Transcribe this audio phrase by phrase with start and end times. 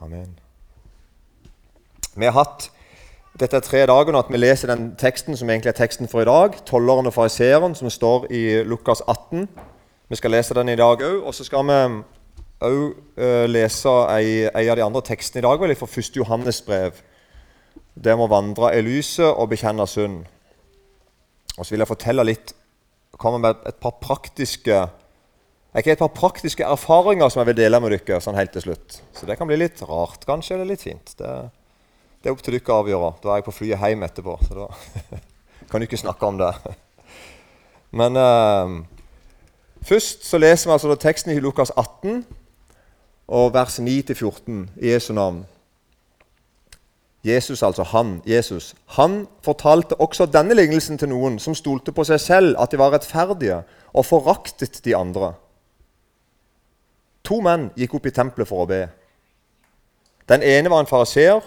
[0.00, 0.38] Amen.
[2.16, 2.70] Vi har hatt
[3.36, 6.28] dette er tre nå at vi leser den teksten som egentlig er teksten for i
[6.28, 6.54] dag.
[6.64, 9.48] Tolleren og fariseeren, som står i Lukas 18.
[10.08, 11.20] Vi skal lese den i dag òg.
[11.20, 11.76] Og så skal vi
[12.64, 16.16] òg uh, lese ei, av de andre tekstene i dag, vel, fra 1.
[16.16, 17.02] Johannes brev.
[17.92, 20.22] Det må vandre i lyset og bekjenne synd.
[21.58, 22.54] Og så vil jeg fortelle litt
[23.20, 24.80] komme med et par praktiske
[25.82, 29.00] ikke et par praktiske erfaringer som jeg vil dele med dere sånn helt til slutt.
[29.12, 31.12] Så det kan bli litt rart, kanskje, eller litt fint.
[31.18, 31.32] Det,
[32.22, 33.10] det er opp til dere å avgjøre.
[33.20, 35.20] Da er jeg på flyet hjem etterpå, så da
[35.68, 36.52] kan du ikke snakke om det.
[38.00, 38.72] Men eh,
[39.84, 42.24] først så leser vi altså teksten i Lukas 18,
[43.26, 45.44] og vers 9-14 i Jesu navn.
[47.26, 52.20] Jesus, altså han, Jesus, han fortalte også denne lignelsen til noen som stolte på seg
[52.22, 55.32] selv, at de var rettferdige, og foraktet de andre.
[57.26, 58.84] To menn gikk opp i tempelet for å be.
[60.30, 61.42] Den ene var en fariseer,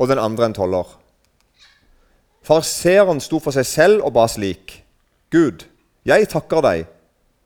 [0.00, 0.88] og den andre en toller.
[2.42, 4.80] Fariseeren sto for seg selv og ba slik.:
[5.30, 5.66] Gud,
[6.04, 6.88] jeg takker deg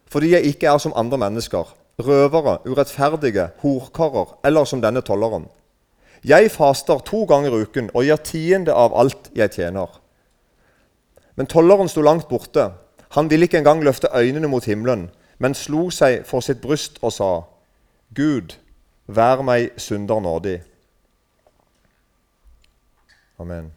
[0.07, 1.67] fordi jeg ikke er som andre mennesker,
[1.99, 5.49] røvere, urettferdige, horkarer eller som denne tolleren.
[6.25, 9.91] Jeg faster to ganger i uken og gir tiende av alt jeg tjener.
[11.37, 12.71] Men tolleren sto langt borte.
[13.19, 17.13] Han ville ikke engang løfte øynene mot himmelen, men slo seg for sitt bryst og
[17.13, 17.31] sa,
[18.17, 18.57] Gud,
[19.07, 20.61] vær meg synder nådig.
[23.39, 23.73] Amen.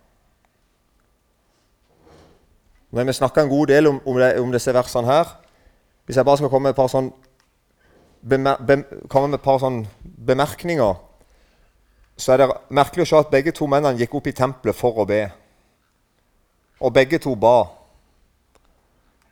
[2.92, 5.28] Når vi snakka en god del om, om, det, om, disse versene her
[6.06, 7.12] Hvis jeg bare skal komme med et par, sånn,
[8.26, 10.96] bemer, bem, med et par sånn bemerkninger,
[12.18, 14.98] så er det merkelig å se at begge to mennene gikk opp i tempelet for
[14.98, 15.22] å be.
[16.82, 17.60] Og begge to ba.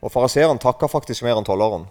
[0.05, 1.87] Og Fariseeren takka faktisk mer enn tolleren.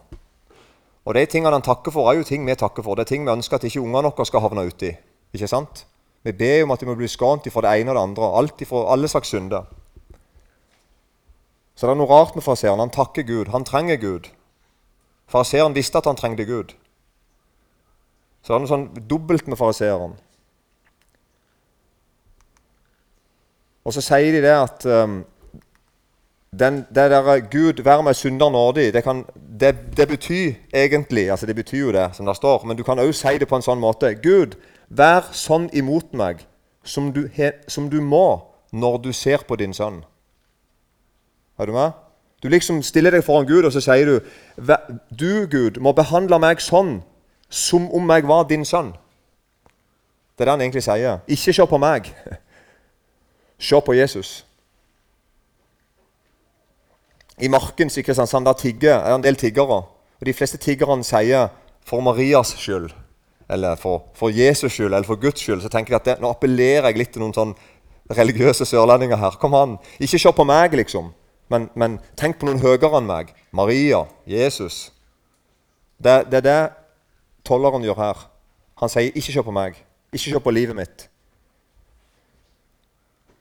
[1.07, 2.99] Og de tingene han takker for, er jo ting vi takker for.
[2.99, 4.91] Det er ting vi ønsker at ikke ungene våre skal havne uti.
[5.35, 5.85] Ikke sant?
[6.27, 8.31] Vi ber om at de må bli skånt for det ene og det andre.
[8.41, 9.69] Alt ifra alle slags synder.
[11.77, 12.83] Så det er noe rart med fariseeren.
[12.83, 13.53] Han takker Gud.
[13.55, 14.31] Han trenger Gud.
[15.31, 16.75] Fariseeren visste at han trengte Gud.
[18.43, 20.17] Så det er noe sånn dobbelt med fariseeren.
[23.87, 25.21] Og så sier de det at um,
[26.59, 29.25] den, det der Gud, vær meg synder nådig, det, kan,
[29.61, 32.99] det, det, betyr egentlig altså Det betyr jo det, som det står, men du kan
[32.99, 34.15] òg si det på en sånn måte.
[34.22, 34.56] Gud,
[34.89, 36.44] Vær sånn imot meg
[36.87, 40.05] som du, he, som du må når du ser på din sønn.
[41.59, 41.93] Er du med?
[42.43, 44.21] Du liksom stiller deg foran Gud og så sier du
[45.11, 47.00] Du, Gud, må behandle meg sånn
[47.50, 48.93] som om jeg var din sønn.
[50.37, 51.23] Det er det han egentlig sier.
[51.27, 52.12] Ikke se på meg.
[53.59, 54.46] Se på Jesus.
[57.41, 59.83] I Markens i Kristiansand der tigger, er en del tiggere.
[60.21, 61.49] Og De fleste tiggerne sier
[61.85, 62.95] 'for Marias skyld'
[63.49, 66.31] eller for, for Jesus skyld eller for Guds skyld, så tenker jeg at det, nå
[66.31, 67.55] appellerer jeg litt til noen sånn
[68.11, 69.31] religiøse sørlendinger her.
[69.31, 71.13] Kom an, ikke se på meg, liksom,
[71.49, 73.33] men, men tenk på noen høyere enn meg.
[73.53, 74.93] Maria, Jesus.
[76.03, 76.73] Det, det er det
[77.47, 78.27] tolleren gjør her.
[78.83, 79.79] Han sier, 'Ikke se på meg.
[80.13, 81.09] Ikke se på livet mitt.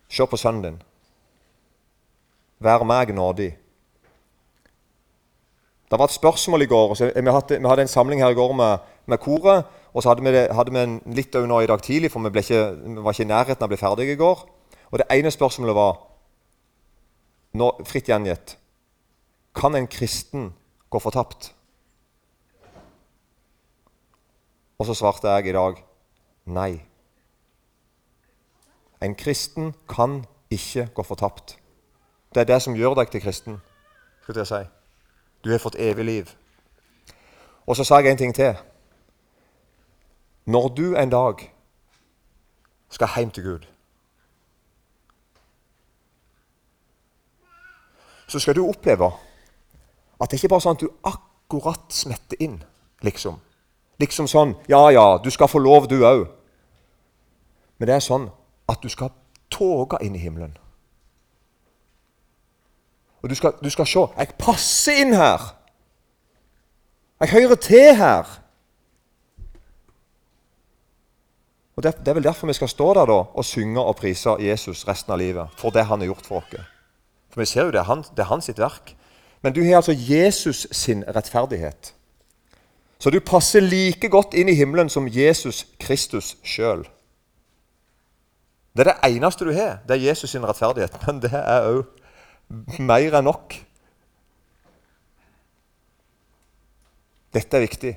[0.10, 0.82] Se på sønnen din.
[2.60, 3.65] Vær meg nådig.'
[5.96, 7.22] Det var et spørsmål i går.
[7.22, 9.64] Vi hadde, vi hadde en samling her i går med, med koret.
[9.94, 12.20] Og så hadde vi, det, hadde vi en litt av nå i dag tidlig, for
[12.20, 14.42] vi, ikke, vi, var ikke i nærheten av å bli ferdige i går.
[14.92, 15.96] Og det ene spørsmålet var,
[17.56, 18.58] nå, fritt gjengitt
[19.56, 20.52] Kan en kristen
[20.92, 21.54] gå fortapt?
[24.76, 25.80] Og så svarte jeg i dag
[26.44, 26.72] nei.
[29.00, 31.56] En kristen kan ikke gå fortapt.
[32.36, 33.62] Det er det som gjør deg til kristen.
[34.28, 34.75] skulle jeg si.
[35.46, 36.30] Du har fått evig liv.
[37.66, 38.58] Og så sa jeg en ting til.
[40.46, 41.54] Når du en dag
[42.90, 43.68] skal hjem til Gud,
[48.28, 49.12] så skal du oppleve
[50.22, 52.58] at det ikke bare er sånn at du akkurat smetter inn,
[53.06, 53.38] liksom.
[54.02, 56.26] Liksom sånn Ja, ja, du skal få lov, du òg.
[57.78, 58.30] Men det er sånn
[58.70, 59.14] at du skal
[59.54, 60.58] toge inn i himmelen.
[63.26, 65.42] Og du skal, du skal se Jeg passer inn her.
[67.24, 68.28] Jeg hører til her.
[71.76, 74.38] Og det, det, er vel derfor vi skal stå der da og synge og prise
[74.40, 75.50] Jesus resten av livet.
[75.58, 76.70] For det han har gjort for oss.
[77.34, 78.94] For vi ser jo det han, det er hans sitt verk.
[79.42, 81.96] Men du har altså Jesus sin rettferdighet.
[83.00, 86.86] Så du passer like godt inn i himmelen som Jesus Kristus sjøl.
[88.78, 89.80] Det er det eneste du har.
[89.88, 90.94] Det er Jesus sin rettferdighet.
[91.08, 92.05] Men det er òg
[92.80, 93.56] mer enn nok.
[97.36, 97.94] Dette er viktig.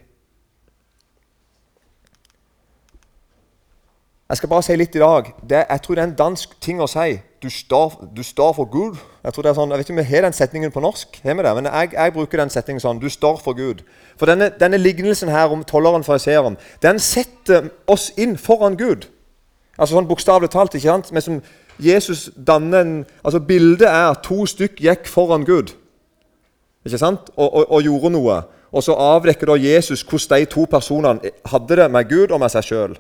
[4.28, 5.30] Jeg skal bare si litt i dag.
[5.40, 7.14] Det, jeg tror det er en dansk ting å si.
[7.40, 8.98] Du står, du står for Gud.
[9.24, 11.20] Jeg tror det er sånn, jeg vet ikke om vi har den setningen på norsk,
[11.22, 11.52] har det?
[11.56, 13.00] men jeg, jeg, bruker den setningen sånn.
[13.00, 13.80] Du står for Gud.
[14.20, 19.06] For denne, denne lignelsen her om tolleren fariseeren, den setter oss inn foran Gud.
[19.78, 20.76] Altså sånn Bokstavelig talt.
[20.76, 21.08] ikke sant?
[21.14, 21.40] Men som
[21.78, 22.94] Jesus danner en,
[23.24, 25.74] altså Bildet er at to stykk gikk foran Gud
[26.88, 27.30] ikke sant?
[27.36, 28.40] Og, og, og gjorde noe.
[28.72, 32.52] Og så avdekker da Jesus hvordan de to personene hadde det med Gud og med
[32.52, 32.98] seg sjøl.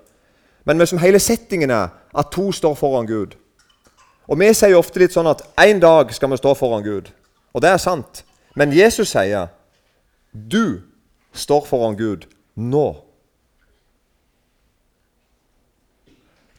[0.68, 3.36] Men som hele settingen er at to står foran Gud.
[4.28, 7.08] Og Vi sier ofte litt sånn at en dag skal vi stå foran Gud.
[7.54, 8.24] Og det er sant.
[8.54, 9.48] Men Jesus sier
[10.32, 10.82] du
[11.32, 13.07] står foran Gud nå.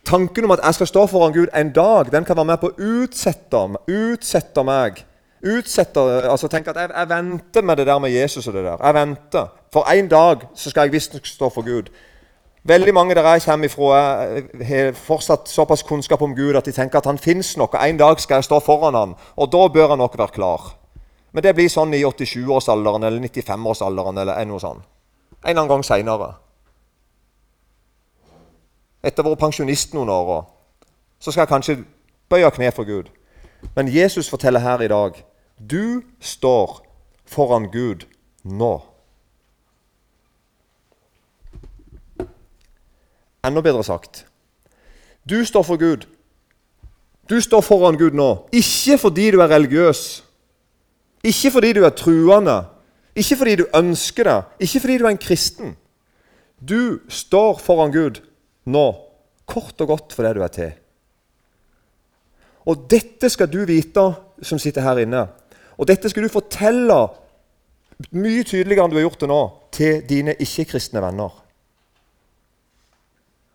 [0.10, 2.72] Tanken om at jeg skal stå foran Gud en dag, den kan være med på
[2.72, 5.04] å utsette, utsette meg.
[5.46, 8.82] Utsette, altså tenk at jeg, jeg, venter med det der med Jesus og det der.
[8.82, 9.52] Jeg venter.
[9.74, 11.94] For en dag så skal jeg visstnok stå for Gud.
[12.64, 14.02] Veldig mange der jeg kommer ifra,
[14.72, 18.02] har fortsatt såpass kunnskap om Gud at de tenker at han fins nok, og en
[18.02, 20.74] dag skal jeg stå foran han, og da bør han nok være klar.
[21.32, 24.82] Men det blir sånn i 87-årsalderen eller 95-årsalderen eller noe sånt.
[25.46, 26.34] En eller annen gang seinere.
[29.04, 30.44] Etter å ha vært pensjonist noen år,
[31.20, 31.78] så skal jeg kanskje
[32.32, 33.10] bøye kne for Gud.
[33.76, 35.18] Men Jesus forteller her i dag
[35.60, 36.80] du står
[37.28, 38.06] foran Gud
[38.44, 38.80] nå.
[43.44, 44.26] Enda bedre sagt
[45.30, 46.08] du står for Gud.
[47.30, 50.24] Du står foran Gud nå, ikke fordi du er religiøs,
[51.22, 52.64] ikke fordi du er truende,
[53.16, 55.76] ikke fordi du ønsker det, ikke fordi du er en kristen.
[56.70, 58.24] Du står foran Gud
[58.66, 58.86] nå,
[59.46, 60.72] kort og godt for det du er til.
[62.70, 64.04] Og dette skal du vite,
[64.42, 65.26] som sitter her inne.
[65.78, 66.98] Og dette skal du fortelle
[68.16, 69.42] mye tydeligere enn du har gjort det nå,
[69.76, 71.34] til dine ikke-kristne venner.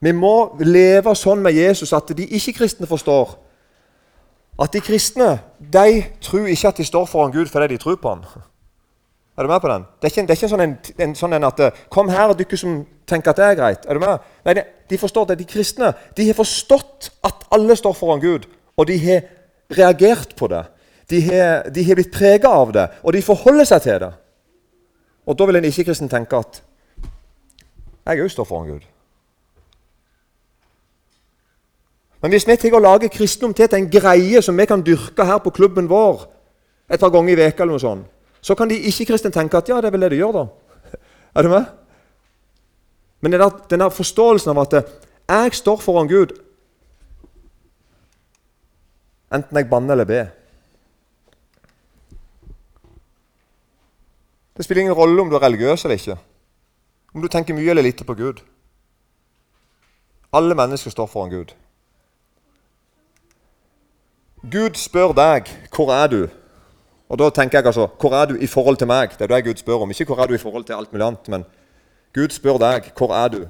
[0.05, 3.39] Vi må leve sånn med Jesus at de ikke-kristne forstår
[4.61, 8.13] at de kristne de tror ikke at de står foran Gud fordi de tror på
[8.13, 8.27] han.
[9.37, 9.83] Er du med på den?
[9.83, 11.61] Det er ikke, det er ikke sånn en, en, sånn en at
[11.91, 14.19] 'Kom her, og dere som tenker at det er greit.' Er du med?
[14.45, 15.39] Nei, De forstår det.
[15.39, 18.47] De kristne de har forstått at alle står foran Gud,
[18.77, 19.23] og de har
[19.71, 20.65] reagert på det.
[21.11, 24.13] De har, de har blitt prega av det, og de forholder seg til det.
[25.27, 26.63] Og da vil en ikke-kristen tenke at
[28.07, 28.87] 'Jeg òg står foran Gud'.
[32.23, 35.39] Men hvis vi tar og lager kristendom til en greie som vi kan dyrke her
[35.39, 36.25] på klubben vår
[36.91, 38.07] et par ganger i veka eller noe sånt,
[38.45, 40.45] så kan de ikke-kristne tenke at ja, det er vel det du gjør, da.
[41.39, 41.65] Er du med?
[43.25, 44.75] Men der, den der forståelsen av at
[45.29, 46.35] jeg står foran Gud
[49.33, 50.27] enten jeg banner eller ber
[54.55, 56.19] Det spiller ingen rolle om du er religiøs eller ikke,
[57.15, 58.45] om du tenker mye eller lite på Gud.
[60.33, 61.57] Alle mennesker står foran Gud.
[64.53, 66.44] Gud spør deg 'Hvor er du?'
[67.15, 69.45] Og da tenker jeg altså 'Hvor er du i forhold til meg?' Det er det
[69.45, 69.91] Gud spør om.
[69.91, 71.45] Ikke 'Hvor er du i forhold til alt mulig annet', men
[72.15, 73.49] Gud spør deg 'Hvor er du?'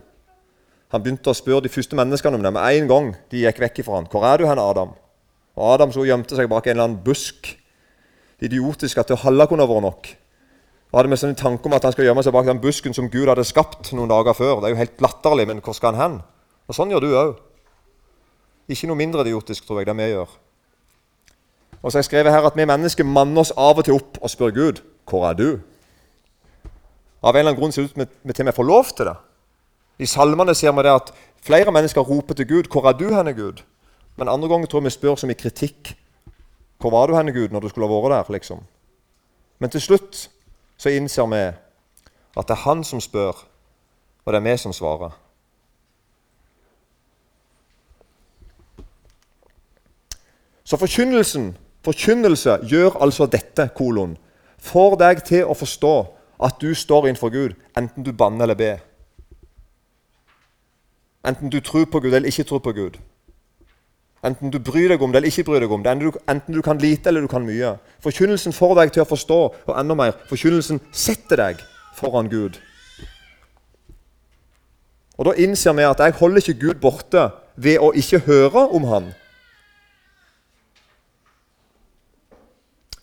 [0.92, 3.84] Han begynte å spørre de første menneskene om det med en gang de gikk vekk
[3.84, 4.06] fra ham.
[4.06, 4.94] 'Hvor er du hen, Adam?'
[5.56, 7.56] Og Adam så gjemte seg bak en eller annen busk.
[8.40, 10.16] Idiotisk at det halve kunne vært nok.
[10.92, 13.08] Og hadde med sånn tanke om at han skal gjemme seg bak den busken som
[13.08, 14.60] Gud hadde skapt noen dager før.
[14.60, 16.22] Det er jo helt latterlig, men hvor skal han hen?
[16.68, 17.36] Og Sånn gjør du òg.
[18.68, 20.43] Ikke noe mindre idiotisk, tror jeg, det vi gjør.
[21.84, 24.16] Og så har jeg skrevet her at Vi mennesker manner oss av og til opp
[24.22, 25.60] og spør Gud hvor er du?
[27.20, 28.92] Av en eller annen grunn ser det ut som vi til og med får lov
[28.96, 29.16] til det.
[30.00, 31.12] I salmene ser vi det at
[31.44, 33.62] flere mennesker roper til Gud 'Hvor er du henne, Gud?'
[34.16, 35.96] Men andre ganger tror jeg vi spør som i kritikk
[36.80, 38.32] 'Hvor var du henne, Gud?' når du skulle ha vært der.
[38.32, 38.64] liksom.
[39.58, 40.30] Men til slutt
[40.78, 41.56] så innser vi
[42.36, 43.44] at det er Han som spør,
[44.24, 45.10] og det er vi som svarer.
[50.64, 54.16] Så forkynnelsen Forkynnelse gjør altså dette, kolon.
[54.58, 55.94] Får deg til å forstå
[56.44, 58.84] at du står innenfor Gud, enten du banner eller ber.
[61.24, 62.96] Enten du tror på Gud eller ikke tror på Gud.
[64.24, 65.92] Enten du bryr deg om det eller ikke bryr deg om det.
[66.28, 67.74] Enten du, kan lite eller du kan mye.
[68.04, 71.60] Forkynnelsen får deg til å forstå, og enda mer, forkynnelsen setter deg
[71.98, 72.56] foran Gud.
[75.18, 78.88] Og Da innser vi at jeg holder ikke Gud borte ved å ikke høre om
[78.90, 79.12] Han.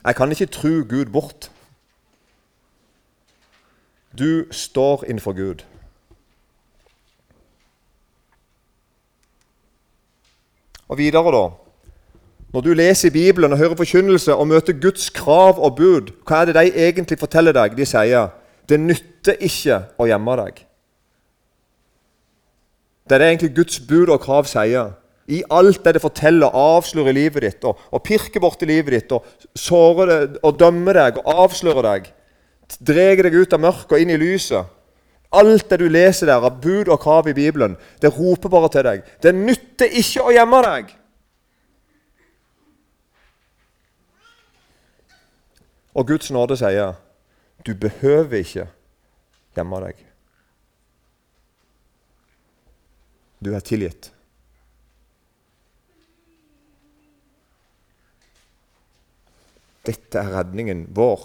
[0.05, 1.51] Jeg kan ikke tro Gud bort.
[4.19, 5.65] Du står innenfor Gud.
[10.87, 11.49] Og videre, da.
[12.53, 16.45] Når du leser Bibelen og hører forkynnelse og møter Guds krav og bud, hva er
[16.45, 17.77] det de egentlig forteller deg?
[17.77, 18.33] De sier
[18.69, 20.59] det nytter ikke å gjemme deg.
[23.07, 24.91] Det er det egentlig Guds bud og krav sier.
[25.29, 29.27] I alt det det forteller, avslører livet ditt og, og pirker borti livet ditt og
[29.57, 32.07] sårer det og dømmer deg og avslører deg.
[32.79, 34.77] Drar deg ut av mørket og inn i lyset.
[35.31, 38.83] Alt det du leser der av bud og krav i Bibelen, det roper bare til
[38.87, 39.05] deg.
[39.23, 40.91] Det nytter ikke å gjemme deg.
[45.95, 46.95] Og Guds nåde sier
[47.65, 48.65] du behøver ikke
[49.55, 50.01] gjemme deg.
[53.41, 54.11] Du er tilgitt.
[59.85, 61.23] Dette er redningen vår.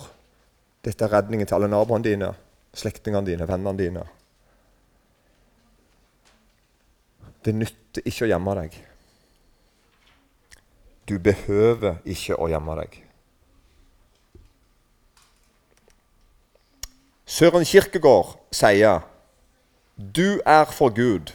[0.85, 2.31] Dette er redningen til alle naboene dine,
[2.77, 4.05] slektningene dine, vennene dine.
[7.45, 8.79] Det nytter ikke å gjemme deg.
[11.07, 12.97] Du behøver ikke å gjemme deg.
[17.27, 19.05] Søren Kirkegård sier
[19.97, 21.33] du er for Gud.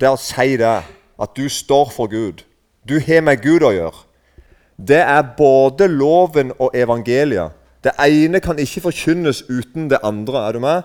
[0.00, 0.78] Det å si det,
[1.22, 2.42] at du står for Gud.
[2.88, 4.11] Du har med Gud å gjøre
[4.78, 7.50] det er både loven og evangeliet.
[7.84, 10.48] Det ene kan ikke forkynnes uten det andre.
[10.48, 10.82] Er du med?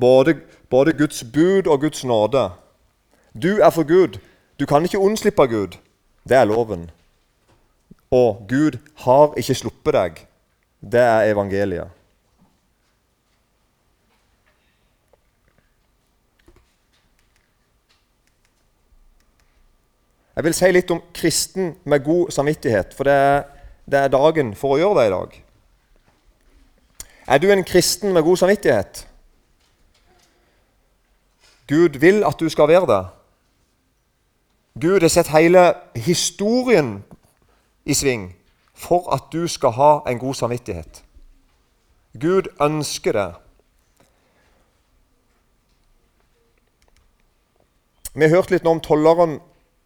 [0.00, 0.36] Både,
[0.70, 2.50] både Guds bud og Guds nåde.
[3.42, 4.18] Du er for Gud.
[4.60, 5.76] Du kan ikke unnslippe Gud.
[6.28, 6.90] Det er loven.
[8.10, 10.26] Og Gud har ikke sluppet deg.
[10.92, 11.95] Det er evangeliet.
[20.36, 23.44] Jeg vil si litt om kristen med god samvittighet, for det er,
[23.88, 25.36] det er dagen for å gjøre det i dag.
[27.26, 29.06] Er du en kristen med god samvittighet?
[31.66, 33.00] Gud vil at du skal være det.
[34.80, 37.00] Gud har sett hele historien
[37.88, 38.28] i sving
[38.76, 41.00] for at du skal ha en god samvittighet.
[42.20, 43.30] Gud ønsker det.
[48.14, 49.38] Vi har hørt litt nå om tolleren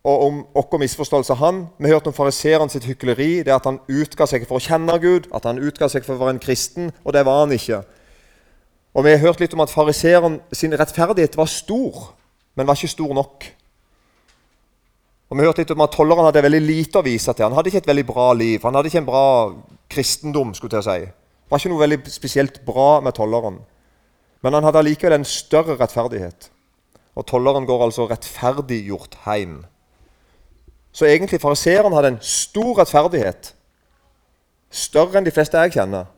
[0.05, 1.61] og om vår misforståelse av han.
[1.79, 5.29] Vi hørte om fariseeren sitt hykleri, det at han utga seg for å kjenne Gud,
[5.35, 7.83] at han utga seg for å være en kristen, og det var han ikke.
[8.95, 12.15] Og Vi har hørt litt om at fariseeren sin rettferdighet var stor,
[12.57, 13.45] men var ikke stor nok.
[15.31, 17.45] Og Vi hørte litt om at tolleren hadde veldig lite å vise til.
[17.45, 18.63] Han hadde ikke et veldig bra liv.
[18.65, 19.27] Han hadde ikke en bra
[19.89, 20.55] kristendom.
[20.55, 21.07] skulle jeg si.
[21.07, 23.61] Det var ikke noe veldig spesielt bra med tolleren.
[24.43, 26.51] Men han hadde allikevel en større rettferdighet.
[27.15, 29.67] Og tolleren går altså rettferdiggjort hjem.
[30.93, 33.53] Så egentlig fariseeren hadde en stor rettferdighet.
[34.71, 36.11] Større enn de fleste jeg kjenner.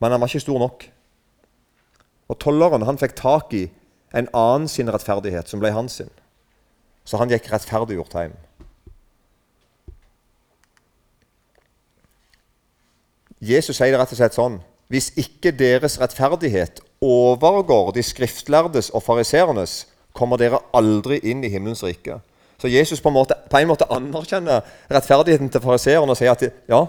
[0.00, 0.86] Men han var ikke stor nok.
[2.30, 3.66] Og tolleren han fikk tak i
[4.14, 6.10] en annen sin rettferdighet, som ble hans sin.
[7.04, 8.38] Så han gikk rettferdiggjort hjem.
[13.40, 14.58] Jesus sier det rett og slett sånn
[14.92, 21.84] Hvis ikke deres rettferdighet overgår de skriftlærdes og fariseernes, kommer dere aldri inn i himmelens
[21.86, 22.18] rike.
[22.60, 26.44] Så Jesus på en måte, på en måte anerkjenner rettferdigheten til fariseeren og sier at
[26.68, 26.84] ja,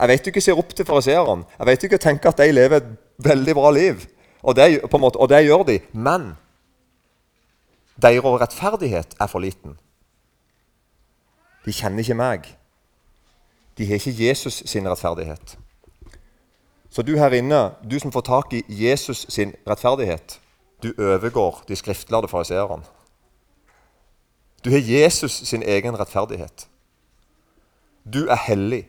[0.00, 1.42] jeg vet du ikke ser opp til fariseeren.
[1.58, 4.06] Jeg vet du ikke tenker at de lever et veldig bra liv.
[4.42, 5.78] Og det, måte, og det gjør de.
[5.92, 6.30] Men
[8.00, 9.76] deres rettferdighet er for liten.
[11.66, 12.46] De kjenner ikke meg.
[13.76, 15.58] De har ikke Jesus sin rettferdighet.
[16.90, 20.40] Så du her inne, du som får tak i Jesus sin rettferdighet,
[20.82, 22.99] du overgår de skriftlærde fariseerne.
[24.64, 26.68] Du har Jesus sin egen rettferdighet.
[28.12, 28.88] Du er hellig.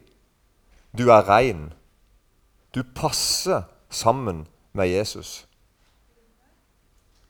[0.97, 1.73] Du er rein.
[2.75, 5.47] Du passer sammen med Jesus.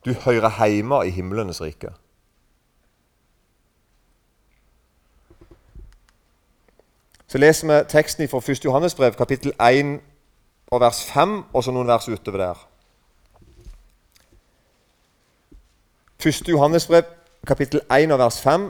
[0.05, 1.89] Du hører hjemme i himlenes rike.
[7.27, 8.65] Så leser vi teksten fra 1.
[8.65, 10.01] Johannes brev, kapittel 1
[10.67, 12.67] og vers 5, og så noen vers utover der.
[16.25, 16.49] 1.
[16.49, 17.03] Johannes brev,
[17.47, 18.67] kapittel 1 og vers 5.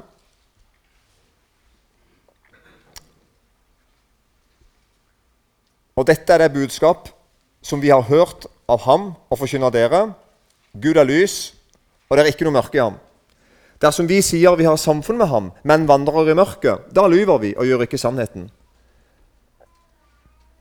[5.96, 7.10] Og dette er det budskap
[7.62, 10.13] som vi har hørt av ham og forkynner dere.
[10.74, 11.54] Gud er lys,
[12.10, 12.96] og det er ikke noe mørke i ham.
[13.82, 17.51] Dersom vi sier vi har samfunn med ham, men vandrer i mørket, da lyver vi
[17.58, 18.48] og gjør ikke sannheten.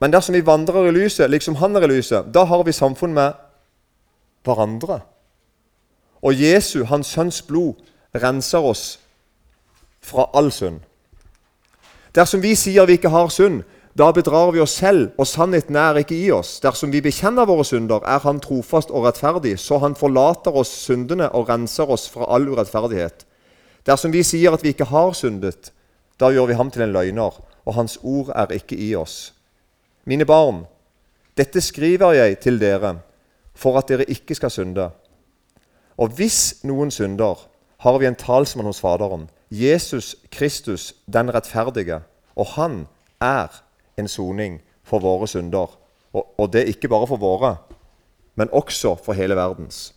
[0.01, 3.15] Men dersom vi vandrer i lyset, liksom han er i lyset, da har vi samfunn
[3.15, 3.37] med
[4.45, 5.03] hverandre.
[6.25, 7.77] Og Jesu, hans sønns blod,
[8.15, 8.99] renser oss
[10.01, 10.81] fra all synd.
[12.15, 13.63] Dersom vi sier vi ikke har synd,
[13.99, 16.59] da bedrar vi oss selv, og sannheten er ikke i oss.
[16.63, 21.29] Dersom vi bekjenner våre synder, er Han trofast og rettferdig, så Han forlater oss syndene
[21.35, 23.27] og renser oss fra all urettferdighet.
[23.87, 25.73] Dersom vi sier at vi ikke har syndet,
[26.21, 29.33] da gjør vi ham til en løgner, og Hans ord er ikke i oss.
[30.05, 30.65] Mine barn,
[31.37, 32.99] dette skriver jeg til dere
[33.55, 34.91] for at dere ikke skal synde.
[35.99, 37.50] Og hvis noen synder,
[37.81, 42.01] har vi en talsmann hos Faderen, Jesus Kristus den rettferdige.
[42.37, 42.87] Og han
[43.21, 43.49] er
[43.97, 45.79] en soning for våre synder.
[46.13, 47.57] Og, og det er ikke bare for våre,
[48.35, 49.95] men også for hele verdens.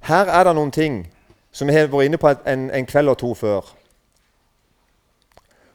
[0.00, 1.04] Her er det noen ting
[1.52, 3.70] som vi har vært inne på en, en kveld og to før.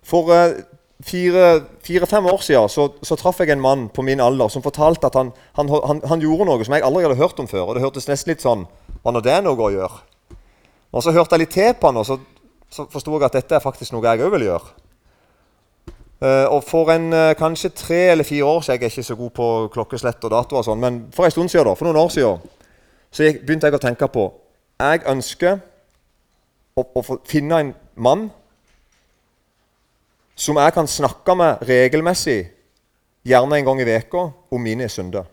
[0.03, 0.60] For uh,
[1.03, 5.15] fire-fem år siden så, så, traff jeg en mann på min alder som fortalte at
[5.15, 7.70] han, han, han, han, gjorde noe som jeg aldri hadde hørt om før.
[7.70, 8.65] og Det hørtes nesten litt sånn
[9.00, 10.01] Hva nå det er noe å gjøre?
[10.91, 12.20] Og Så hørte jeg litt til på han, og så,
[12.70, 14.75] så forsto jeg at dette er faktisk noe jeg òg vil gjøre.
[16.20, 19.15] Uh, og For en uh, kanskje tre eller fire år siden Jeg er ikke så
[19.15, 22.01] god på klokkeslett og dato, og sånn, men for en stund siden, da, for noen
[22.01, 22.41] år siden
[23.10, 24.25] så jeg, begynte jeg å tenke på
[24.84, 25.62] Jeg ønsker
[26.75, 28.27] å, å finne en mann
[30.39, 32.39] som jeg kan snakke med regelmessig,
[33.27, 35.27] gjerne en gang i veka, om mine synder.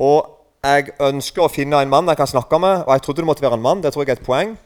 [0.00, 0.26] Og
[0.64, 3.44] jeg ønsker å finne en mann jeg kan snakke med, og jeg trodde det måtte
[3.44, 4.56] være en mann, det tror jeg er et poeng,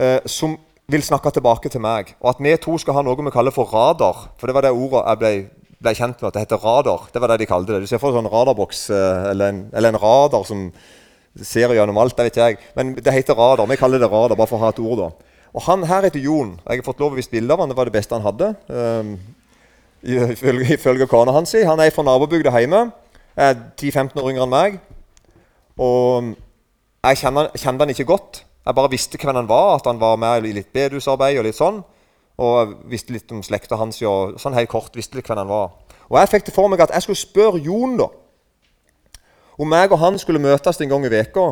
[0.00, 0.56] eh, som
[0.88, 2.14] vil snakke tilbake til meg.
[2.22, 4.30] Og at vi to skal ha noe vi kaller for radar.
[4.40, 5.32] For det var det ordet jeg ble,
[5.84, 7.10] ble kjent med, at det heter radar.
[7.12, 7.82] Det var det de kalte det.
[7.84, 10.70] Du ser for deg en sånn radarboks eh, eller, en, eller en radar som
[11.36, 12.16] ser gjennom alt.
[12.16, 12.58] det vet jeg.
[12.78, 13.68] Men det heter radar.
[13.68, 15.04] Vi kaller det radar, bare for å ha et ord.
[15.04, 15.27] da.
[15.58, 16.52] Og Han her heter Jon.
[16.62, 17.70] Jeg har fått lov å vise bilde av han.
[17.72, 18.52] Det var det beste han hadde.
[18.70, 19.16] Um,
[20.06, 21.56] ifølge, ifølge kona hans.
[21.66, 22.84] Han er fra nabobygda hjemme.
[23.34, 24.78] Er 10-15 år yngre enn meg.
[25.82, 26.30] Og
[27.02, 28.44] jeg kjente, kjente han ikke godt.
[28.68, 31.58] Jeg bare visste hvem han var, at han var med i litt bedusarbeid og litt
[31.58, 31.82] sånn.
[32.38, 33.98] Og jeg visste litt om slekta hans.
[34.06, 35.72] Og sånn helt kort visste litt hvem han var.
[36.06, 38.12] Og jeg fikk det for meg at jeg skulle spørre Jon da,
[39.58, 41.48] om meg og han skulle møtes en gang i veka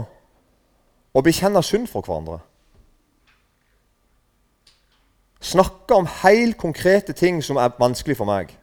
[1.16, 2.38] og bekjenne synd for hverandre.
[5.40, 8.54] Snakke om helt konkrete ting som er vanskelig for meg.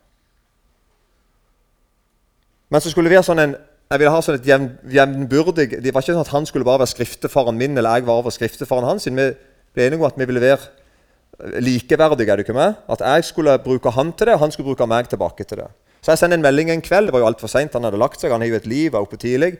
[2.73, 3.55] Men så skulle det være sånn en,
[3.91, 6.93] jeg ville ha sånn et jevnbyrdig Det var ikke sånn at han skulle bare være
[6.95, 9.05] skriftefaren min, eller jeg var over skriftefaren hans.
[9.05, 12.31] Vi ble enige om at vi ville være likeverdige.
[12.31, 12.79] er du ikke med?
[12.89, 15.69] At jeg skulle bruke han til det, og han skulle bruke meg tilbake til det.
[16.01, 17.07] Så jeg sendte en melding en kveld.
[17.07, 17.73] Det var jo altfor seint.
[17.73, 18.31] Han hadde lagt seg.
[18.31, 19.53] Han har jo et liv, var oppe tidlig.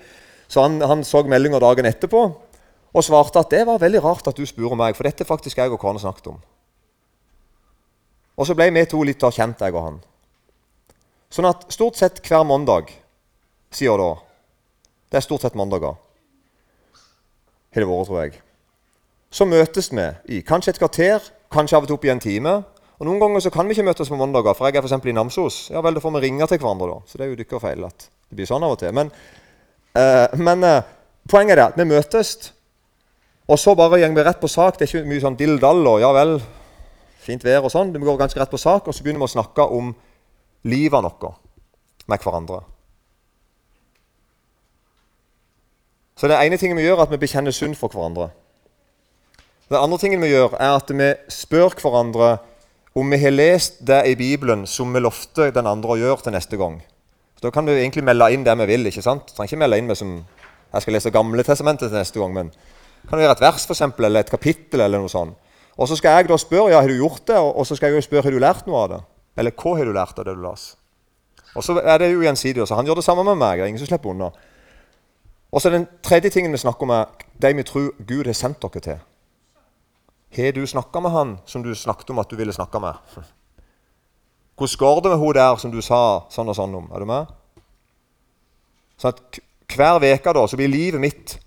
[0.48, 2.24] Så han, han så meldinga dagen etterpå
[2.94, 5.72] og svarte at det var veldig rart at du spurte meg, for dette faktisk jeg
[5.74, 6.42] og kona snakket om.
[8.38, 10.00] Og så ble vi to litt kjent, jeg og han.
[11.34, 12.92] Sånn at stort sett hver mandag,
[13.74, 14.14] sier da
[15.10, 15.94] Det er stort sett mandager.
[17.74, 18.40] Har det vært, tror jeg.
[19.34, 20.06] Så møtes vi
[20.38, 22.54] i kanskje et kvarter, kanskje av og til opp i en time.
[22.98, 25.06] Og Noen ganger så kan vi ikke møtes på mandager, for jeg er f.eks.
[25.06, 25.60] i Namsos.
[25.74, 26.98] Ja vel, Da får vi ringe til hverandre, da.
[27.06, 28.94] Så det er jo deres feil at det blir sånn av og til.
[28.98, 29.14] Men,
[29.98, 30.82] uh, men uh,
[31.30, 32.54] poenget er at vi møtes,
[33.46, 34.78] og så bare går vi rett på sak.
[34.78, 36.38] Det er ikke mye sånn dill-dall og ja vel,
[37.24, 37.94] fint vær og sånn.
[37.94, 39.94] Vi går ganske rett på sak, og så begynner vi å snakke om
[40.68, 41.34] livet vårt
[42.08, 42.62] med hverandre.
[46.20, 48.30] Så det ene tingen vi gjør, er at vi bekjenner synd for hverandre.
[49.72, 52.36] Den andre tingen vi gjør, er at vi spør hverandre
[52.94, 56.36] om vi har lest det i Bibelen som vi lovte den andre å gjøre til
[56.36, 56.78] neste gang.
[57.40, 58.86] Så Da kan vi egentlig melde inn det vi vil.
[58.88, 59.32] ikke sant?
[59.32, 60.26] Vi trenger ikke melde inn med som
[60.74, 63.74] jeg skal lese Gamle testamentet til neste gang, men det kan være et vers for
[63.74, 64.82] eksempel, eller et kapittel.
[64.82, 65.36] eller noe sånt.
[65.78, 68.02] Og så skal jeg da spørre ja, har du gjort det, og så skal jeg
[68.02, 69.02] jo spørre har du lært noe av det.
[69.42, 70.78] Eller hva har du lært av det du leste?
[71.54, 72.66] Og så er det jo gjensidig.
[72.74, 73.58] Han gjør det samme med meg.
[73.58, 74.32] det er ingen som slipper unna.
[75.52, 77.06] Og så Den tredje tingen vi snakker om, er
[77.42, 79.00] de vi tror Gud har sendt dere til.
[80.36, 82.94] Har du snakka med han som du snakket om at du ville snakke med?
[84.58, 86.90] Hvordan går det med hun der som du sa sånn og sånn om?
[86.94, 87.28] Er du med?
[88.98, 89.40] Sånn at
[89.74, 91.40] Hver uke blir livet mitt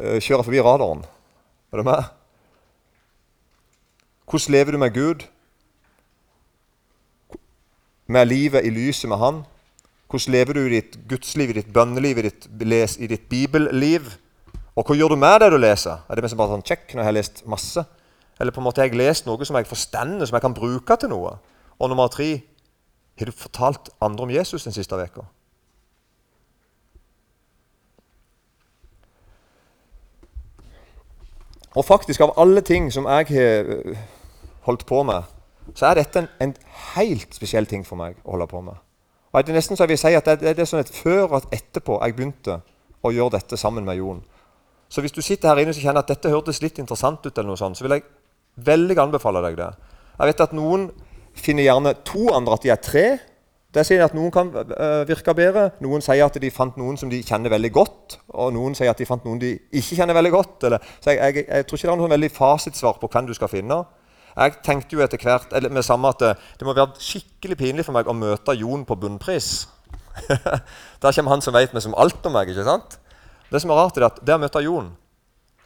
[0.00, 1.04] uh, kjøre forbi radaren.
[1.72, 2.04] Er du med?
[4.34, 5.20] Hvordan lever du med Gud?
[8.06, 9.44] Med livet i lyset med Han?
[10.10, 12.48] Hvordan lever du i ditt gudsliv, i ditt bønneliv, i ditt,
[12.98, 14.00] i ditt bibelliv?
[14.74, 16.02] Og hva gjør du med det du leser?
[16.08, 17.84] Er det bare sånn check når jeg har lest masse?
[18.40, 20.96] Eller på en måte har jeg lest noe som jeg forstår, som jeg kan bruke
[20.98, 21.36] til noe?
[21.78, 22.42] Og nummer tre
[23.14, 25.28] har du fortalt andre om Jesus den siste uka?
[31.78, 33.72] Og faktisk, av alle ting som jeg har
[34.66, 35.30] holdt på med,
[35.74, 36.54] så er dette en, en
[36.94, 38.76] helt spesiell ting for meg å holde på med.
[39.32, 41.24] Og det er nesten så jeg vil si at det, det er sånn et før
[41.26, 42.60] og et etterpå jeg begynte
[43.04, 44.20] å gjøre dette sammen med Jon.
[44.88, 47.50] Så hvis du sitter her inne og kjenner at dette hørtes litt interessant ut, eller
[47.50, 48.04] noe sånt, så vil jeg
[48.62, 49.70] veldig anbefale deg det.
[50.14, 50.88] Jeg vet at noen
[51.34, 53.06] finner gjerne to andre at de er tre.
[53.74, 55.72] Det sier at Noen kan uh, virke bedre.
[55.82, 58.18] Noen sier at de fant noen som de kjenner veldig godt.
[58.38, 60.68] Og noen sier at de fant noen de ikke kjenner veldig godt.
[60.68, 63.34] Eller, så jeg, jeg, jeg, tror ikke det er noe veldig fasitsvar på hvem du
[63.34, 63.80] skal finne.
[64.34, 67.94] Jeg tenkte jo etter hvert eller med samme at det, må være skikkelig pinlig for
[67.94, 69.68] meg å møte Jon på bunnpris.
[71.02, 72.50] Der kommer han som vet meg som alt om meg.
[72.50, 72.98] ikke sant?
[73.50, 74.92] Det som er rart, er at der møtte jeg Jon.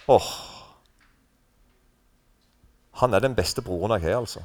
[0.09, 0.31] Åh,
[2.99, 4.41] Han er den beste broren jeg har, altså.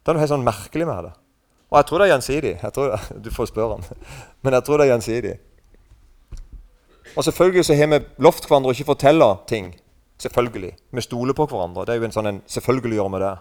[0.00, 1.10] Det er noe helt sånn merkelig med det.
[1.68, 2.52] Og jeg tror det er gjensidig.
[2.62, 4.04] Det, du får spørre han.
[4.46, 5.34] Men jeg tror det er gjensidig.
[7.16, 9.72] Og selvfølgelig så har vi lovt hverandre å ikke fortelle ting.
[10.18, 10.72] Selvfølgelig.
[10.90, 11.84] Vi stoler på hverandre.
[11.86, 13.34] Det er jo en sånn en selvfølgelig gjør vi det.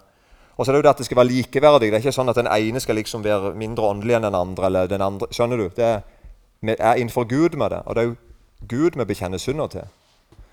[0.58, 1.90] Og så er det jo det at det skal være likeverdig.
[1.92, 4.66] Det er ikke sånn at den ene skal liksom være mindre åndelig enn den andre.
[4.66, 5.30] eller den andre.
[5.32, 5.70] Skjønner du?
[5.76, 6.02] Det er,
[6.62, 7.82] vi er innenfor Gud med det.
[7.86, 8.16] Og det er jo
[8.68, 9.90] Gud vi bekjenner synder til.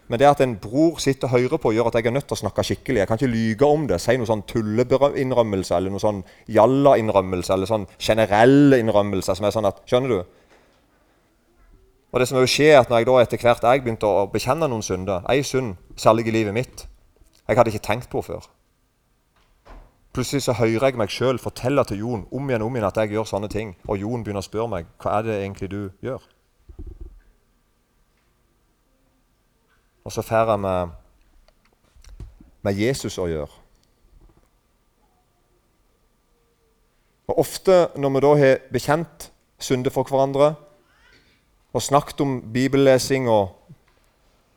[0.08, 2.36] Men det at en bror sitter og hører på, gjør at jeg er nødt til
[2.36, 2.98] å snakke skikkelig.
[3.00, 4.00] Jeg kan ikke lyge om det.
[4.00, 6.20] Si noe sånn tulleinnrømmelse eller noe sånn
[6.52, 10.42] jalla-innrømmelse eller sånn generelle innrømmelse som er sånn at Skjønner du?
[12.14, 14.68] Og det som jo skjer at når jeg da etter hvert jeg begynte å bekjenne
[14.70, 16.84] noen synder, ei synd, særlig i livet mitt,
[17.48, 18.46] jeg hadde ikke tenkt på før
[20.14, 23.10] Plutselig så hører jeg meg sjøl fortelle til Jon om igjen om igjen at jeg
[23.16, 23.72] gjør sånne ting.
[23.90, 26.22] Og Jon begynner å spørre meg hva er det egentlig du gjør.
[30.06, 30.92] Og så får jeg med,
[32.62, 33.50] med Jesus å gjøre.
[37.26, 40.52] Og Ofte når vi da har bekjent synder for hverandre
[41.74, 43.56] og snakket om bibellesing og,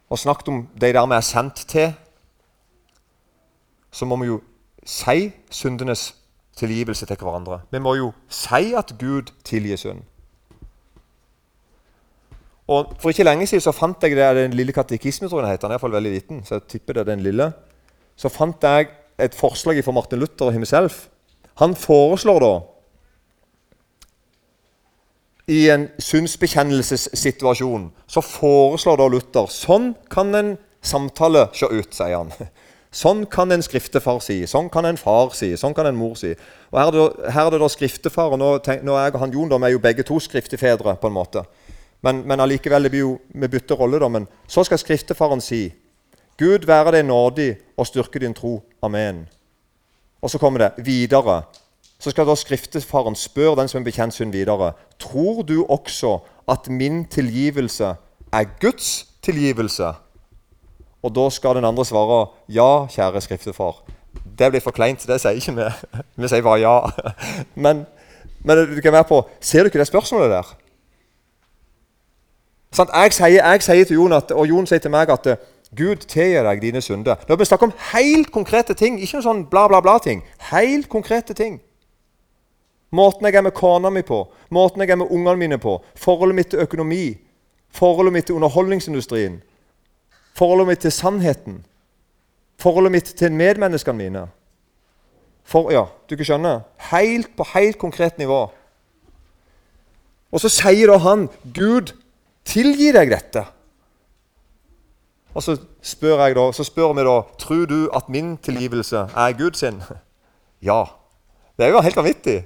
[0.10, 1.94] og snakket om de der vi er sendt til,
[3.92, 4.42] så må vi jo
[4.86, 6.12] si syndenes
[6.58, 7.62] tilgivelse til hverandre.
[7.72, 10.06] Vi må jo si at Gud tilgir synd.
[12.68, 15.52] Og For ikke lenge siden så fant jeg det, den lille katekismen, tror jeg den
[15.52, 15.68] heter.
[15.68, 17.52] Den er iallfall veldig liten, så jeg tipper det er den lille.
[18.16, 21.08] Så fant jeg et forslag fra Martin Luther himself.
[21.58, 22.52] Han foreslår da
[25.48, 32.34] i en synsbekjennelsessituasjon så foreslår da Luther sånn kan en samtale se ut, sier han.
[32.98, 36.32] Sånn kan en skriftefar si, sånn kan en far si, sånn kan en mor si.
[36.72, 39.14] Og Her er det, her er det da skriftefar, og nå, tenk, nå er jeg
[39.18, 40.96] og han Jon er jo begge to skriftefedre.
[40.96, 41.44] på en måte.
[42.02, 44.08] Men, men allikevel blir jo, vi bytter rolle, da.
[44.08, 45.68] Men så skal skriftefaren si
[46.40, 48.62] Gud være deg nådig og styrke din tro.
[48.82, 49.26] Amen.
[50.22, 51.42] Og så kommer det videre.
[52.00, 54.74] Så skal da skriftefaren spørre den som er bekjent synd videre.
[55.02, 57.96] Tror du også at min tilgivelse
[58.34, 59.94] er Guds tilgivelse?
[61.04, 63.82] Og da skal den andre svare ja, kjære skriftefar.
[64.40, 65.68] Det blir for kleint, det sier ikke vi.
[66.22, 66.80] Vi sier bare ja.
[67.66, 67.86] Men,
[68.44, 70.50] men du kan være på Ser du ikke det spørsmålet der?
[72.76, 75.30] Sånn, jeg, sier, jeg, sier, til Jon at, og Jon sier til meg at
[75.76, 77.24] Gud tilgir deg dine synder.
[77.28, 80.22] Nå vi snakker om helt konkrete ting, ikke noe sånn bla, bla, bla-ting.
[80.52, 81.58] Helt konkrete ting.
[82.91, 86.36] Måten jeg er med kona mi på, måten jeg er med ungene mine på, forholdet
[86.36, 87.17] mitt til økonomi,
[87.69, 89.41] forholdet mitt til underholdningsindustrien,
[90.38, 91.62] Forholdet mitt til sannheten.
[92.62, 94.28] Forholdet mitt til medmenneskene mine.
[95.47, 96.65] For, ja, du ikke skjønner?
[96.91, 98.43] Helt på helt konkret nivå.
[100.32, 101.95] Og så sier da han, 'Gud,
[102.45, 103.45] tilgi deg dette'.
[105.34, 109.38] Og så spør, jeg da, så spør vi da, 'Tror du at min tilgivelse er
[109.38, 109.82] Guds sin?'
[110.69, 110.84] Ja.
[111.58, 112.45] Det er jo helt vanvittig.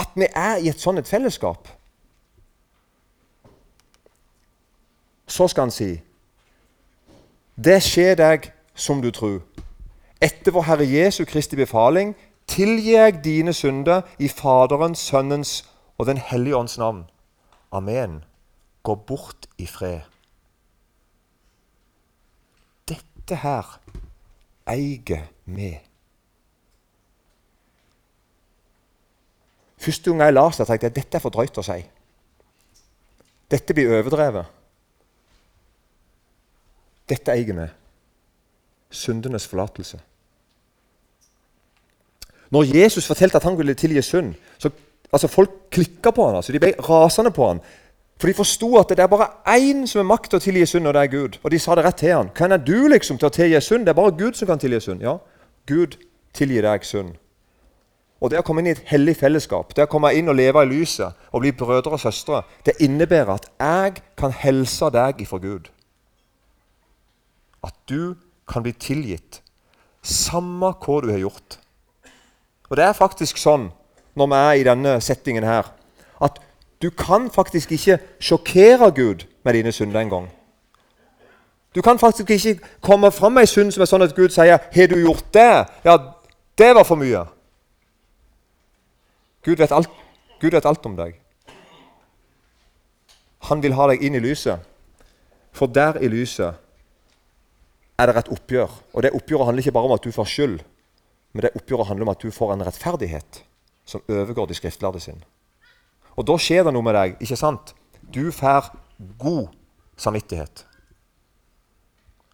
[0.00, 1.68] At vi er i et sånt et fellesskap.
[5.28, 5.98] Så skal han si
[7.60, 9.42] det skjer deg som du tror.
[10.22, 12.14] Etter vår Herre Jesu Kristi befaling
[12.48, 15.52] tilgir jeg dine synder i Faderens, Sønnens
[15.98, 17.04] og Den hellige ånds navn.
[17.72, 18.24] Amen.
[18.82, 20.00] Gå bort i fred.
[22.88, 23.76] Dette her
[24.66, 25.74] eier vi.
[29.80, 31.78] Første gang jeg leste det, tenkte jeg dette er for drøyt å si.
[33.50, 34.56] Dette blir overdrevet.
[37.10, 37.66] Dette eier vi.
[38.90, 39.98] Syndenes forlatelse.
[42.50, 44.70] Når Jesus fortalte at han ville tilgi synd, så
[45.12, 47.60] altså folk klikka på han, altså, De ble rasende på han.
[48.20, 50.86] For de forsto at det er bare én som har makt til å tilgi synd,
[50.86, 51.38] og det er Gud.
[51.42, 52.30] Og de sa det rett til han.
[52.36, 53.86] Hvem er du liksom til å tilgi synd?
[53.86, 55.00] Det er bare Gud som kan tilgi synd.
[55.00, 55.16] Ja,
[55.66, 55.96] Gud
[56.36, 57.14] tilgir deg synd.
[58.20, 60.62] Og Det å komme inn i et hellig fellesskap, det å komme inn og leve
[60.62, 65.38] i lyset og bli brødre og søstre, det innebærer at jeg kan helse deg ifra
[65.40, 65.70] Gud
[67.64, 68.14] at du
[68.48, 69.42] kan bli tilgitt,
[70.02, 71.58] samme hva du har gjort.
[72.70, 73.70] Og Det er faktisk sånn
[74.16, 75.72] når vi er i denne settingen her,
[76.20, 76.38] at
[76.82, 80.30] du kan faktisk ikke sjokkere Gud med dine synder engang.
[81.74, 84.58] Du kan faktisk ikke komme fram med ei synd som er sånn at Gud sier
[84.58, 85.98] 'Har du gjort det?' Ja,
[86.58, 87.26] det var for mye.
[89.44, 89.90] Gud vet alt,
[90.40, 91.16] Gud vet alt om deg.
[93.48, 94.60] Han vil ha deg inn i lyset,
[95.56, 96.58] for der i lyset
[98.00, 98.72] er det et oppgjør.
[98.94, 100.58] Og det oppgjøret handler ikke bare om at du får skyld,
[101.32, 103.42] men det oppgjøret handler om at du får en rettferdighet
[103.88, 105.24] som overgår de skriftlærde sin.
[106.16, 107.16] Og da skjer det noe med deg.
[107.20, 107.74] ikke sant?
[108.02, 108.72] Du får
[109.18, 109.48] god
[109.96, 110.66] samvittighet.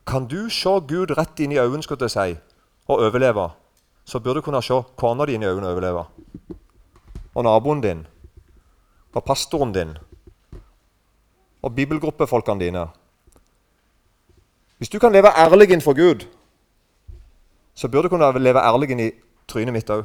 [0.06, 2.36] Kan du se Gud rett inn i øynene skal jeg si,
[2.86, 3.50] og overleve,
[4.04, 6.04] så burde du kunne se kona di inn i øynene og overleve.
[7.36, 8.06] Og naboen din.
[9.12, 9.92] Og pastoren din.
[11.62, 12.86] Og bibelgruppefolkene dine.
[14.78, 16.26] Hvis du kan leve ærlig innenfor Gud,
[17.74, 19.10] så burde du kunne leve ærlig inn i
[19.48, 20.04] trynet mitt òg.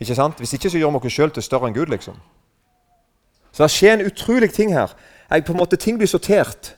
[0.00, 0.38] Ikke sant?
[0.38, 1.86] Hvis ikke så gjør vi oss sjøl til større enn Gud.
[1.86, 2.16] liksom.
[3.52, 4.92] Så det skjer en utrolig ting her.
[5.30, 6.76] Jeg, på en måte, Ting blir sortert.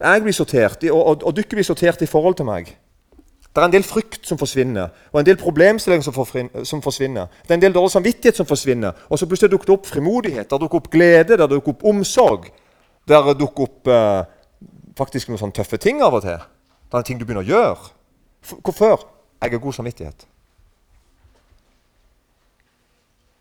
[0.00, 2.78] Jeg blir sortert, og, og, og dere blir sortert i forhold til meg.
[3.50, 6.06] Det er en del frykt som forsvinner, og en del problemstillinger
[6.64, 7.26] som, forsvinner.
[7.42, 10.50] Det er en del dårlig samvittighet som forsvinner, og så plutselig dukker det opp frimodighet,
[10.50, 12.46] det dukker opp glede, det dukker opp omsorg.
[13.10, 14.22] Der dukker opp eh,
[14.98, 16.38] faktisk noen sånne tøffe ting av og til.
[16.90, 17.90] Det er ting du begynner å gjøre.
[18.62, 19.08] Hvorfor?
[19.42, 20.26] Jeg har god samvittighet.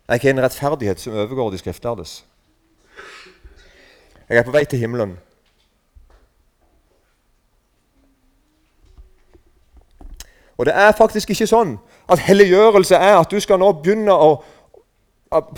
[0.09, 2.23] Jeg har en rettferdighet som overgår de skriftlærdes.
[4.29, 5.19] Jeg er på vei til himmelen.
[10.59, 11.77] Og det er faktisk ikke sånn
[12.11, 14.33] at helliggjørelse er at du skal nå begynne å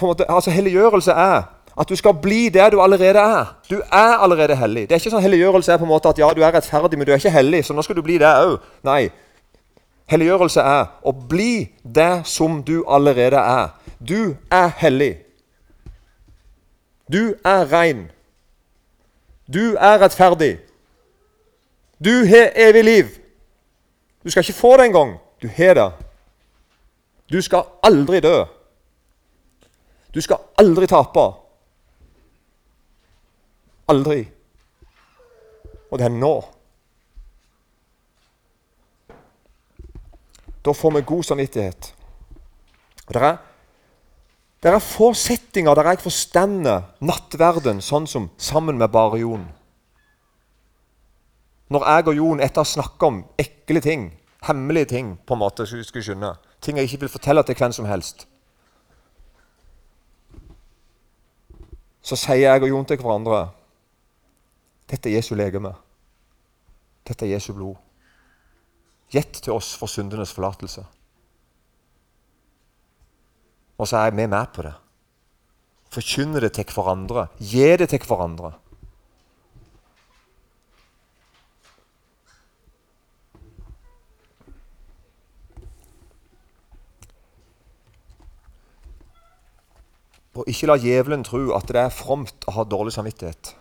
[0.02, 1.42] måte, altså Helliggjørelse er
[1.80, 3.56] at du skal bli der du allerede er.
[3.70, 4.90] Du er allerede hellig.
[4.90, 7.08] Det er ikke sånn Helliggjørelse er på en måte at ja, du er rettferdig, men
[7.08, 8.58] du er ikke hellig, så nå skal du bli det òg.
[8.84, 9.10] Nei.
[10.12, 13.72] Helliggjørelse er å bli det som du allerede er.
[13.98, 15.14] Du er hellig.
[17.12, 18.10] Du er rein.
[19.48, 20.58] Du er rettferdig.
[22.04, 23.21] Du har evig liv.
[24.24, 25.18] Du skal ikke få det engang.
[25.42, 25.92] Du har det.
[27.32, 28.46] Du skal aldri dø.
[30.14, 31.28] Du skal aldri tape.
[33.88, 34.26] Aldri.
[35.92, 36.34] Og det er nå.
[40.66, 41.94] Da får vi god samvittighet.
[43.08, 43.38] Det er
[44.62, 49.48] det er få settinger der jeg forstander nattverden sånn som sammen med bare Jon.
[51.72, 54.10] Når jeg og Jon etter å ha snakka om ekle ting,
[54.44, 57.58] hemmelige ting, på en måte, som vi skulle skjønne, ting jeg ikke vil fortelle til
[57.58, 58.28] hvem som helst
[62.02, 63.44] Så sier jeg og Jon til hverandre
[64.92, 65.72] dette er Jesu legeme.
[67.08, 67.78] Dette er Jesu blod.
[69.12, 70.84] Gjett til oss for syndenes forlatelse.
[73.80, 74.74] Og så er vi med på det.
[75.92, 77.30] Forkynne det til hverandre.
[77.40, 78.54] Gi det til hverandre.
[90.42, 93.52] Og ikke la djevelen tro at det er fromt å ha dårlig samvittighet.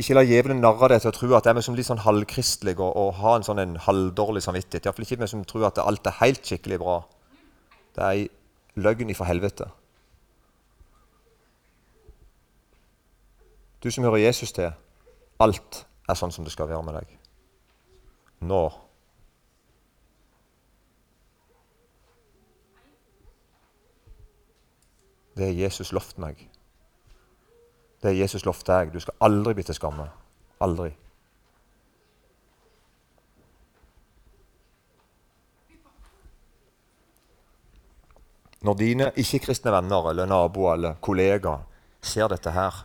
[0.00, 2.74] Ikke la djevelen narre deg til å tro at det er liksom litt sånn halvkristelig
[2.80, 4.88] å ha en sånn en halvdårlig samvittighet.
[4.88, 6.96] Iallfall ikke vi som tror at alt er helt skikkelig bra.
[7.94, 8.24] Det er ei
[8.80, 9.68] løgn ifra helvete.
[13.84, 14.72] Du som hører Jesus til,
[15.44, 17.14] alt er sånn som det skal være med deg.
[18.48, 18.64] Nå.
[25.34, 26.48] Det har Jesus lovt meg.
[28.02, 28.92] Det har Jesus lovt deg.
[28.92, 30.06] Du skal aldri bli til skamme.
[30.62, 30.92] Aldri.
[38.64, 41.66] Når dine ikke-kristne venner eller naboer eller kollegaer
[42.00, 42.84] ser dette her,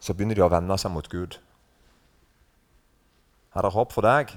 [0.00, 1.36] så begynner de å vende seg mot Gud.
[3.52, 4.32] Er det håp for deg,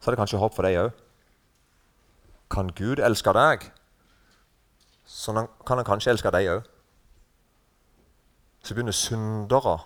[0.00, 1.00] så er det kanskje håp for deg òg.
[2.52, 3.68] Kan Gud elske deg,
[5.04, 5.32] så
[5.66, 6.68] kan han kanskje elske deg òg.
[8.64, 9.78] Så begynner syndere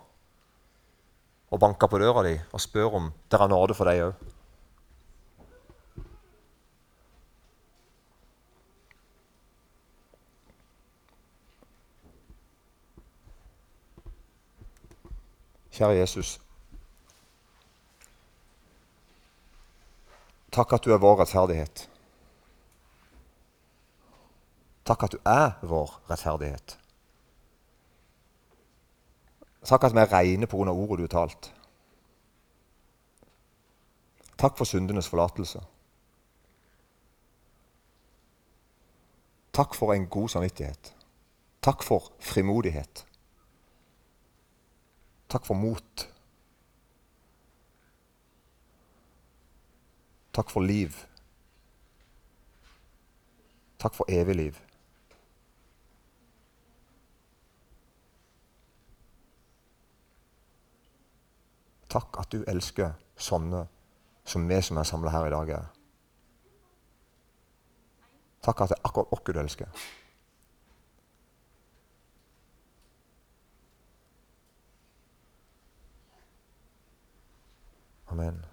[1.50, 4.26] å banke på døra di og spørre om det er nåde for deg òg.
[15.78, 16.40] Kjære Jesus.
[20.50, 21.85] Takk at du er vår rettferdighet.
[24.88, 26.79] Takk at du er vår rettferdighet.
[29.68, 30.72] Takk at vi er reine pga.
[30.72, 31.55] ordet du har talt.
[34.38, 35.61] Takk for syndenes forlatelse.
[39.53, 40.94] Takk for en god samvittighet.
[41.62, 43.07] Takk for frimodighet.
[45.29, 46.09] Takk for mot.
[50.33, 50.96] Takk for liv.
[53.79, 54.67] Takk for evig liv.
[61.88, 63.64] Takk at du elsker sånne
[64.29, 65.70] som vi som er samla her i dag, er.
[68.44, 69.87] Takk at det er akkurat oss du elsker.
[78.12, 78.44] Amen.